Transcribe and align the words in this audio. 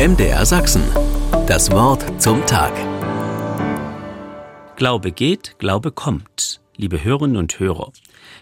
MDR 0.00 0.46
Sachsen. 0.46 0.82
Das 1.46 1.70
Wort 1.72 2.22
zum 2.22 2.46
Tag. 2.46 2.72
Glaube 4.76 5.12
geht, 5.12 5.58
Glaube 5.58 5.92
kommt. 5.92 6.62
Liebe 6.74 7.04
Hörerinnen 7.04 7.36
und 7.36 7.60
Hörer, 7.60 7.92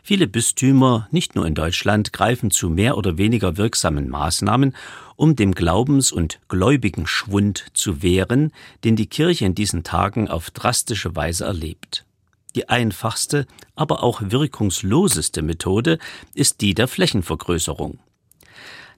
viele 0.05 0.29
Bistümer, 0.29 1.09
nicht 1.11 1.35
nur 1.35 1.47
in 1.47 1.57
Deutschland, 1.57 2.13
greifen 2.13 2.53
zu 2.53 2.71
mehr 2.71 2.97
oder 2.97 3.19
weniger 3.19 3.57
wirksamen 3.57 4.09
Maßnahmen, 4.09 4.77
um 5.17 5.35
dem 5.35 5.53
Glaubens- 5.53 6.13
und 6.13 6.39
gläubigen 6.47 7.09
Schwund 7.09 7.67
zu 7.75 8.05
wehren, 8.05 8.53
den 8.85 8.95
die 8.95 9.09
Kirche 9.09 9.45
in 9.45 9.57
diesen 9.57 9.83
Tagen 9.83 10.29
auf 10.29 10.53
drastische 10.53 11.17
Weise 11.17 11.45
erlebt. 11.45 12.05
Die 12.55 12.69
einfachste, 12.69 13.49
aber 13.75 14.05
auch 14.05 14.23
wirkungsloseste 14.25 15.43
Methode 15.43 15.99
ist 16.35 16.61
die 16.61 16.75
der 16.75 16.87
Flächenvergrößerung. 16.87 17.99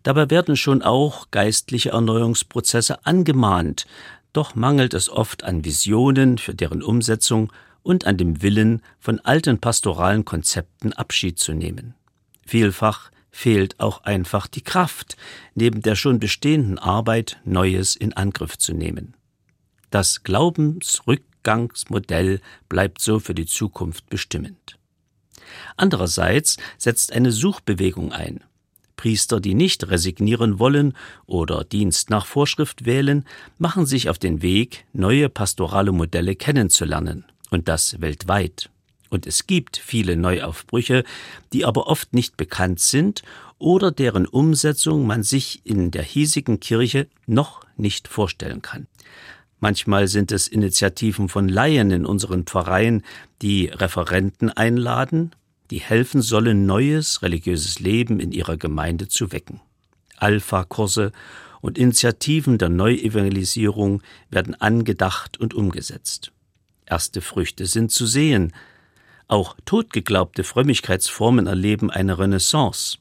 Dabei 0.02 0.30
werden 0.30 0.56
schon 0.56 0.82
auch 0.82 1.30
geistliche 1.30 1.90
Erneuerungsprozesse 1.90 3.04
angemahnt, 3.04 3.86
doch 4.32 4.54
mangelt 4.54 4.94
es 4.94 5.10
oft 5.10 5.44
an 5.44 5.64
Visionen 5.64 6.38
für 6.38 6.54
deren 6.54 6.82
Umsetzung 6.82 7.52
und 7.82 8.06
an 8.06 8.16
dem 8.16 8.42
Willen, 8.42 8.82
von 8.98 9.20
alten 9.20 9.58
pastoralen 9.58 10.24
Konzepten 10.24 10.92
Abschied 10.92 11.38
zu 11.38 11.52
nehmen. 11.52 11.94
Vielfach 12.46 13.10
fehlt 13.30 13.78
auch 13.80 14.04
einfach 14.04 14.46
die 14.46 14.62
Kraft, 14.62 15.16
neben 15.54 15.82
der 15.82 15.96
schon 15.96 16.18
bestehenden 16.18 16.78
Arbeit 16.78 17.40
Neues 17.44 17.96
in 17.96 18.12
Angriff 18.12 18.58
zu 18.58 18.74
nehmen. 18.74 19.14
Das 19.90 20.22
Glaubensrückgangsmodell 20.22 22.40
bleibt 22.68 23.00
so 23.00 23.18
für 23.18 23.34
die 23.34 23.46
Zukunft 23.46 24.08
bestimmend. 24.08 24.78
Andererseits 25.76 26.58
setzt 26.78 27.12
eine 27.12 27.32
Suchbewegung 27.32 28.12
ein. 28.12 28.44
Priester, 29.00 29.40
die 29.40 29.54
nicht 29.54 29.88
resignieren 29.88 30.58
wollen 30.58 30.92
oder 31.24 31.64
Dienst 31.64 32.10
nach 32.10 32.26
Vorschrift 32.26 32.84
wählen, 32.84 33.24
machen 33.56 33.86
sich 33.86 34.10
auf 34.10 34.18
den 34.18 34.42
Weg, 34.42 34.84
neue 34.92 35.30
pastorale 35.30 35.90
Modelle 35.90 36.36
kennenzulernen, 36.36 37.24
und 37.48 37.66
das 37.66 38.02
weltweit. 38.02 38.68
Und 39.08 39.26
es 39.26 39.46
gibt 39.46 39.78
viele 39.78 40.18
Neuaufbrüche, 40.18 41.04
die 41.54 41.64
aber 41.64 41.86
oft 41.86 42.12
nicht 42.12 42.36
bekannt 42.36 42.78
sind 42.80 43.22
oder 43.58 43.90
deren 43.90 44.26
Umsetzung 44.26 45.06
man 45.06 45.22
sich 45.22 45.62
in 45.64 45.90
der 45.90 46.02
hiesigen 46.02 46.60
Kirche 46.60 47.08
noch 47.26 47.62
nicht 47.78 48.06
vorstellen 48.06 48.60
kann. 48.60 48.86
Manchmal 49.60 50.08
sind 50.08 50.30
es 50.30 50.46
Initiativen 50.46 51.30
von 51.30 51.48
Laien 51.48 51.90
in 51.90 52.04
unseren 52.04 52.44
Pfarreien, 52.44 53.02
die 53.40 53.68
Referenten 53.68 54.50
einladen 54.50 55.30
die 55.70 55.80
helfen 55.80 56.22
sollen, 56.22 56.66
neues 56.66 57.22
religiöses 57.22 57.78
Leben 57.78 58.20
in 58.20 58.32
ihrer 58.32 58.56
Gemeinde 58.56 59.08
zu 59.08 59.32
wecken. 59.32 59.60
Alpha-Kurse 60.16 61.12
und 61.60 61.78
Initiativen 61.78 62.58
der 62.58 62.68
Neuevangelisierung 62.68 64.02
werden 64.30 64.54
angedacht 64.60 65.38
und 65.38 65.54
umgesetzt. 65.54 66.32
Erste 66.86 67.20
Früchte 67.20 67.66
sind 67.66 67.92
zu 67.92 68.06
sehen. 68.06 68.52
Auch 69.28 69.56
totgeglaubte 69.64 70.42
Frömmigkeitsformen 70.42 71.46
erleben 71.46 71.90
eine 71.90 72.18
Renaissance. 72.18 72.98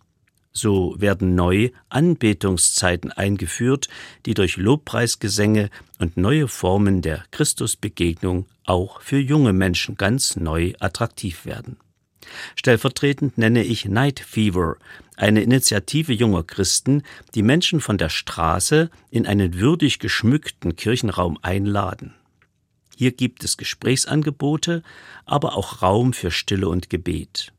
So 0.52 0.96
werden 1.00 1.36
neu 1.36 1.70
Anbetungszeiten 1.90 3.12
eingeführt, 3.12 3.88
die 4.26 4.34
durch 4.34 4.58
Lobpreisgesänge 4.58 5.70
und 6.00 6.18
neue 6.18 6.48
Formen 6.48 7.02
der 7.02 7.24
Christusbegegnung 7.32 8.46
auch 8.66 9.02
für 9.02 9.20
junge 9.20 9.54
Menschen 9.54 9.96
ganz 9.96 10.36
neu 10.36 10.74
attraktiv 10.80 11.46
werden. 11.46 11.78
Stellvertretend 12.56 13.38
nenne 13.38 13.64
ich 13.64 13.86
Night 13.86 14.20
Fever, 14.20 14.78
eine 15.16 15.42
Initiative 15.42 16.14
junger 16.14 16.44
Christen, 16.44 17.04
die 17.36 17.44
Menschen 17.44 17.82
von 17.82 17.98
der 17.98 18.10
Straße 18.10 18.90
in 19.10 19.26
einen 19.26 19.60
würdig 19.60 20.00
geschmückten 20.00 20.76
Kirchenraum 20.76 21.38
einladen. 21.42 22.16
Hier 22.96 23.12
gibt 23.14 23.44
es 23.44 23.58
Gesprächsangebote, 23.58 24.84
aber 25.26 25.56
auch 25.56 25.82
Raum 25.82 26.14
für 26.14 26.32
Stille 26.32 26.68
und 26.68 26.90
Gebet. 26.90 27.54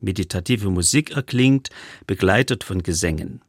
Meditative 0.00 0.68
Musik 0.68 1.12
erklingt, 1.12 1.70
begleitet 2.06 2.64
von 2.64 2.82
Gesängen. 2.82 3.40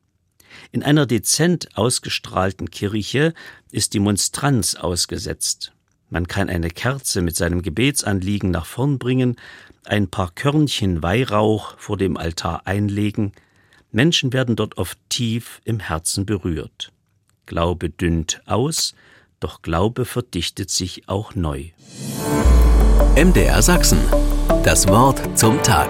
In 0.71 0.83
einer 0.83 1.05
dezent 1.05 1.75
ausgestrahlten 1.75 2.69
Kirche 2.69 3.33
ist 3.71 3.93
die 3.93 3.99
Monstranz 3.99 4.75
ausgesetzt. 4.75 5.73
Man 6.13 6.27
kann 6.27 6.47
eine 6.47 6.69
Kerze 6.69 7.23
mit 7.23 7.35
seinem 7.35 7.63
Gebetsanliegen 7.63 8.51
nach 8.51 8.67
vorn 8.67 8.99
bringen, 8.99 9.35
ein 9.83 10.09
paar 10.09 10.29
Körnchen 10.29 11.01
Weihrauch 11.01 11.75
vor 11.79 11.97
dem 11.97 12.17
Altar 12.17 12.67
einlegen, 12.67 13.31
Menschen 13.91 14.31
werden 14.31 14.55
dort 14.55 14.77
oft 14.77 14.99
tief 15.09 15.59
im 15.65 15.79
Herzen 15.79 16.27
berührt. 16.27 16.91
Glaube 17.47 17.89
dünnt 17.89 18.43
aus, 18.45 18.93
doch 19.39 19.63
Glaube 19.63 20.05
verdichtet 20.05 20.69
sich 20.69 21.09
auch 21.09 21.33
neu. 21.33 21.69
MDR 23.15 23.63
Sachsen. 23.63 23.97
Das 24.63 24.87
Wort 24.87 25.35
zum 25.35 25.63
Tag. 25.63 25.89